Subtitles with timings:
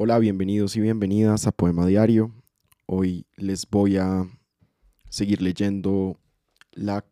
[0.00, 2.32] Hola, bienvenidos y bienvenidas a Poema Diario.
[2.86, 4.28] Hoy les voy a
[5.08, 6.20] seguir leyendo
[6.70, 7.04] la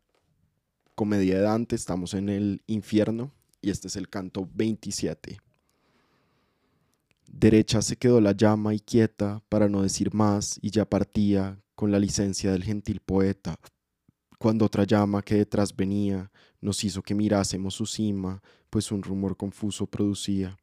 [0.95, 1.75] comedia de Dante.
[1.75, 5.41] Estamos en el infierno y este es el canto 27.
[7.27, 11.91] Derecha se quedó la llama y quieta para no decir más y ya partía con
[11.91, 13.57] la licencia del gentil poeta.
[14.39, 19.37] Cuando otra llama que detrás venía nos hizo que mirásemos su cima, pues un rumor
[19.37, 20.57] confuso producía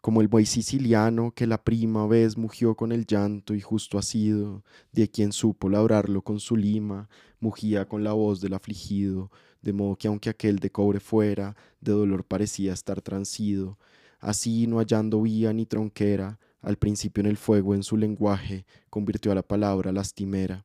[0.00, 4.02] como el buey siciliano que la prima vez mugió con el llanto y justo ha
[4.02, 4.62] sido,
[4.92, 7.08] de quien supo labrarlo con su lima,
[7.40, 9.30] mugía con la voz del afligido,
[9.62, 13.78] de modo que aunque aquel de cobre fuera, de dolor parecía estar transido,
[14.20, 19.32] así no hallando vía ni tronquera, al principio en el fuego en su lenguaje, convirtió
[19.32, 20.64] a la palabra lastimera.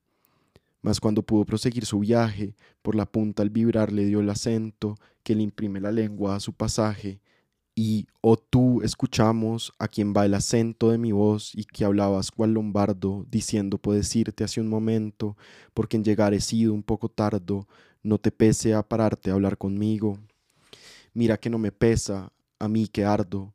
[0.81, 4.97] Mas cuando pudo proseguir su viaje, por la punta al vibrar le dio el acento
[5.23, 7.21] que le imprime la lengua a su pasaje,
[7.75, 12.31] y, oh tú, escuchamos a quien va el acento de mi voz y que hablabas
[12.31, 15.37] cual lombardo, diciendo puedes irte hace un momento,
[15.73, 17.67] porque en llegar he sido un poco tardo,
[18.03, 20.19] no te pese a pararte a hablar conmigo.
[21.13, 23.53] Mira que no me pesa, a mí que ardo,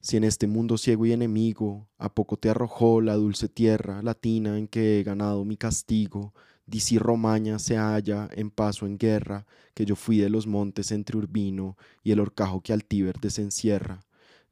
[0.00, 4.58] si en este mundo ciego y enemigo, a poco te arrojó la dulce tierra latina
[4.58, 6.32] en que he ganado mi castigo,
[6.68, 11.16] Disi Romaña se halla en paso en guerra, que yo fui de los montes entre
[11.16, 14.00] Urbino y el horcajo que al Tíber desencierra.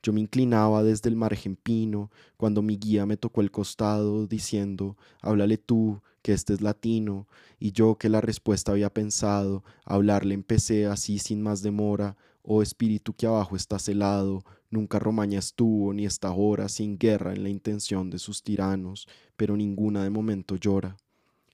[0.00, 4.96] Yo me inclinaba desde el margen pino, cuando mi guía me tocó el costado, diciendo,
[5.22, 7.26] háblale tú, que este es latino,
[7.58, 13.14] y yo que la respuesta había pensado, hablarle empecé así sin más demora, oh espíritu
[13.14, 18.08] que abajo está celado, nunca Romaña estuvo ni está ahora sin guerra en la intención
[18.10, 20.96] de sus tiranos, pero ninguna de momento llora.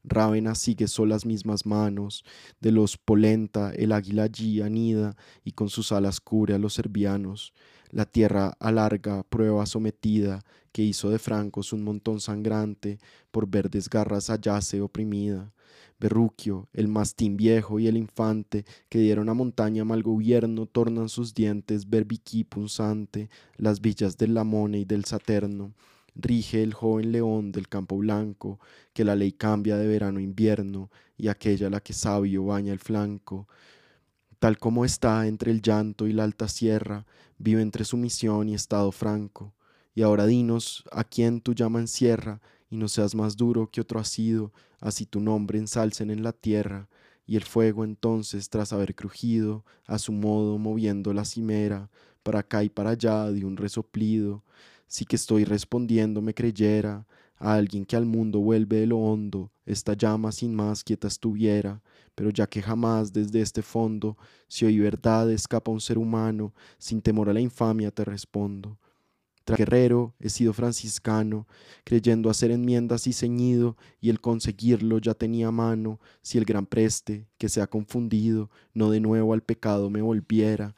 [0.03, 2.25] Rávena sigue solas mismas manos,
[2.61, 7.53] de los polenta el águila allí anida y con sus alas cubre a los serbianos.
[7.91, 10.43] La tierra alarga, prueba sometida,
[10.73, 12.99] que hizo de francos un montón sangrante,
[13.31, 15.53] por verdes garras hallase oprimida.
[15.99, 21.35] Berruquio, el mastín viejo y el infante, que dieron a montaña mal gobierno, tornan sus
[21.35, 25.75] dientes berbiquí punzante, las villas del Lamone y del Saterno
[26.23, 28.59] rige el joven león del campo blanco,
[28.93, 32.79] que la ley cambia de verano a invierno, y aquella la que sabio baña el
[32.79, 33.49] flanco.
[34.39, 37.07] Tal como está entre el llanto y la alta sierra,
[37.39, 39.55] vive entre sumisión y estado franco.
[39.95, 44.01] Y ahora dinos a quién tu llama encierra, y no seas más duro que otro
[44.01, 46.89] ha sido, así tu nombre ensalcen en la tierra.
[47.27, 51.91] Y el fuego entonces, tras haber crujido, a su modo moviendo la cimera,
[52.23, 54.43] para acá y para allá de un resoplido,
[54.91, 57.07] sí que estoy respondiendo me creyera
[57.37, 61.81] a alguien que al mundo vuelve de lo hondo, esta llama sin más quieta estuviera,
[62.17, 64.19] pero ya que jamás desde este fondo,
[64.49, 68.79] si hoy verdad escapa un ser humano, sin temor a la infamia te respondo.
[69.45, 71.47] Tras guerrero he sido franciscano,
[71.85, 77.29] creyendo hacer enmiendas y ceñido, y el conseguirlo ya tenía mano, si el gran preste,
[77.39, 80.75] que se ha confundido, no de nuevo al pecado me volviera,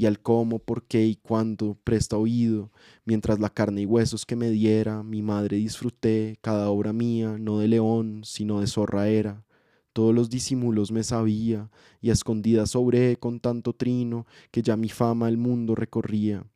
[0.00, 2.72] y al cómo, por qué y cuándo presta oído,
[3.04, 7.58] mientras la carne y huesos que me diera mi madre disfruté, cada obra mía, no
[7.58, 9.44] de león, sino de zorra era.
[9.92, 14.88] Todos los disimulos me sabía, y a escondidas obré con tanto trino, que ya mi
[14.88, 16.46] fama el mundo recorría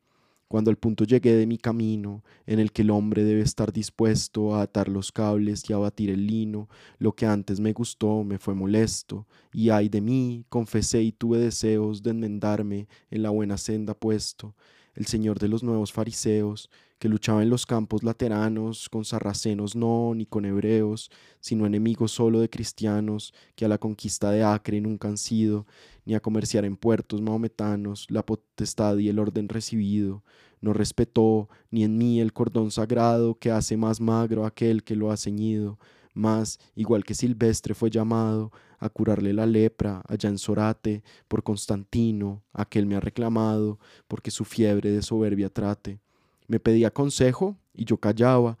[0.47, 4.55] cuando al punto llegué de mi camino, en el que el hombre debe estar dispuesto
[4.55, 6.69] a atar los cables y a batir el lino,
[6.99, 11.39] lo que antes me gustó me fue molesto, y ay de mí, confesé y tuve
[11.39, 14.55] deseos de enmendarme en la buena senda puesto,
[14.95, 20.13] el señor de los nuevos fariseos, que luchaba en los campos lateranos, con sarracenos no,
[20.15, 21.11] ni con hebreos,
[21.41, 25.67] sino enemigos solo de cristianos, que a la conquista de Acre nunca han sido,
[26.05, 30.23] ni a comerciar en puertos mahometanos, la potestad y el orden recibido,
[30.61, 35.11] no respetó ni en mí el cordón sagrado que hace más magro aquel que lo
[35.11, 35.77] ha ceñido,
[36.13, 42.43] mas, igual que Silvestre fue llamado a curarle la lepra allá en Sorate por Constantino,
[42.53, 45.99] aquel me ha reclamado, porque su fiebre de soberbia trate.
[46.47, 48.57] Me pedía consejo y yo callaba,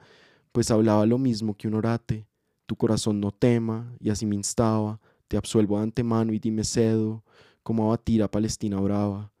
[0.51, 2.27] pues hablaba lo mismo que un orate.
[2.65, 7.23] Tu corazón no tema, y así me instaba, te absuelvo de antemano y dime cedo,
[7.63, 9.31] como abatir a Palestina brava.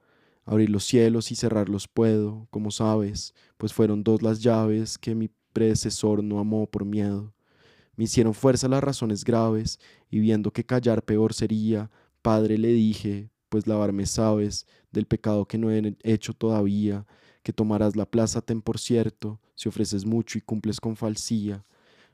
[0.45, 5.29] Abrir los cielos y cerrarlos puedo, como sabes, pues fueron dos las llaves que mi
[5.53, 7.34] predecesor no amó por miedo.
[7.95, 11.89] Me hicieron fuerza las razones graves, y viendo que callar peor sería,
[12.21, 17.05] Padre le dije, pues lavarme sabes del pecado que no he hecho todavía,
[17.43, 21.63] que tomarás la plaza ten por cierto, si ofreces mucho y cumples con falsía.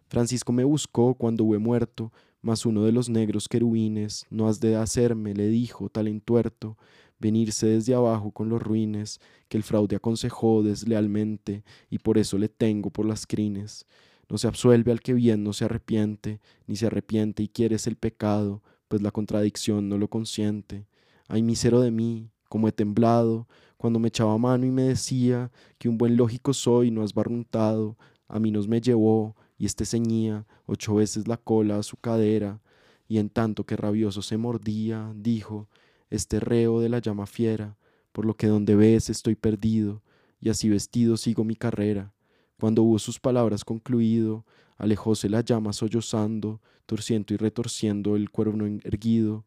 [0.08, 2.12] Francisco me buscó cuando hube muerto,
[2.42, 6.78] mas uno de los negros querubines, no has de hacerme, le dijo, tal entuerto,
[7.20, 12.50] venirse desde abajo con los ruines que el fraude aconsejó deslealmente y por eso le
[12.50, 13.86] tengo por las crines.
[14.32, 17.98] No se absuelve al que bien no se arrepiente, ni se arrepiente y quieres el
[17.98, 20.86] pecado, pues la contradicción no lo consiente.
[21.28, 25.90] Ay, misero de mí, como he temblado, cuando me echaba mano y me decía que
[25.90, 27.98] un buen lógico soy, no has barruntado,
[28.30, 32.62] a mí nos me llevó, y este ceñía ocho veces la cola a su cadera,
[33.10, 35.68] y en tanto que rabioso se mordía, dijo,
[36.10, 37.76] este reo de la llama fiera,
[38.14, 40.02] por lo que donde ves estoy perdido,
[40.40, 42.14] y así vestido sigo mi carrera.
[42.62, 44.46] Cuando hubo sus palabras concluido,
[44.78, 49.46] alejóse la llama sollozando, torciendo y retorciendo el cuerno erguido.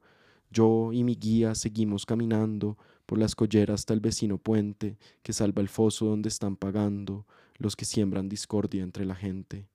[0.51, 2.77] Yo y mi guía seguimos caminando
[3.07, 7.25] por la escollera hasta el vecino puente que salva el foso donde están pagando
[7.57, 9.69] los que siembran discordia entre la gente.